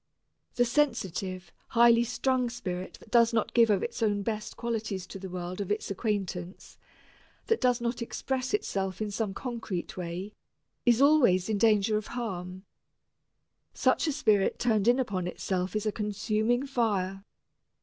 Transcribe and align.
The 0.55 0.65
sensitive, 0.65 1.51
high 1.67 2.01
strung 2.01 2.49
spirit 2.49 2.93
that 2.99 3.11
does 3.11 3.33
not 3.33 3.53
give 3.53 3.69
of 3.69 3.83
its 3.83 4.01
own 4.01 4.23
best 4.23 4.57
qualities 4.57 5.05
to 5.05 5.19
the 5.19 5.29
world 5.29 5.61
of 5.61 5.71
its 5.71 5.91
acquaintance, 5.91 6.79
that 7.45 7.61
does 7.61 7.79
not 7.79 8.01
express 8.01 8.51
itself 8.55 8.99
in 8.99 9.11
some 9.11 9.35
concrete 9.35 9.95
way, 9.97 10.33
is 10.87 11.03
always 11.03 11.49
in 11.49 11.59
danger 11.59 11.97
of 11.97 12.07
harm. 12.17 12.65
Such 13.75 14.07
a 14.07 14.11
spirit 14.11 14.57
turned 14.57 14.87
in 14.87 14.97
upon 14.97 15.27
itself 15.27 15.75
is 15.75 15.85
a 15.85 15.91
consuming 15.91 16.65
fire. 16.65 17.23